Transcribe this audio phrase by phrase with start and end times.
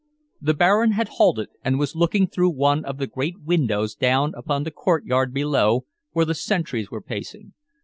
[0.41, 4.63] The Baron had halted, and was looking through one of the great windows down upon
[4.63, 7.53] the courtyard below where the sentries were pacing.